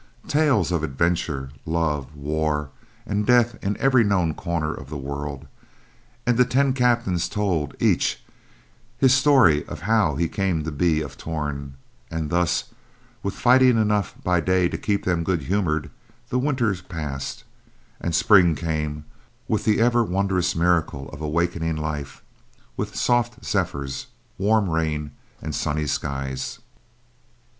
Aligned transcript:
Tales 0.27 0.71
of 0.71 0.81
adventure, 0.81 1.51
love, 1.63 2.15
war 2.15 2.71
and 3.05 3.23
death 3.23 3.63
in 3.63 3.77
every 3.77 4.03
known 4.03 4.33
corner 4.33 4.73
of 4.73 4.89
the 4.89 4.97
world; 4.97 5.45
and 6.25 6.39
the 6.39 6.43
ten 6.43 6.73
captains 6.73 7.29
told, 7.29 7.75
each, 7.79 8.23
his 8.97 9.13
story 9.13 9.63
of 9.67 9.81
how 9.81 10.15
he 10.15 10.27
came 10.27 10.63
to 10.63 10.71
be 10.71 11.01
of 11.01 11.19
Torn; 11.19 11.75
and 12.09 12.31
thus, 12.31 12.73
with 13.21 13.35
fighting 13.35 13.77
enough 13.77 14.15
by 14.23 14.39
day 14.39 14.67
to 14.69 14.75
keep 14.75 15.05
them 15.05 15.23
good 15.23 15.43
humored, 15.43 15.91
the 16.29 16.39
winter 16.39 16.75
passed, 16.89 17.43
and 17.99 18.15
spring 18.15 18.55
came 18.55 19.05
with 19.47 19.65
the 19.65 19.79
ever 19.79 20.03
wondrous 20.03 20.55
miracle 20.55 21.09
of 21.09 21.21
awakening 21.21 21.75
life, 21.75 22.23
with 22.75 22.95
soft 22.95 23.45
zephyrs, 23.45 24.07
warm 24.39 24.67
rain, 24.67 25.11
and 25.43 25.53
sunny 25.53 25.85
skies. 25.85 26.57